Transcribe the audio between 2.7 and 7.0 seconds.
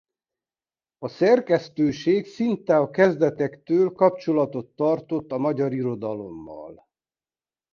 a kezdetektől kapcsolatot tartott a magyar irodalommal.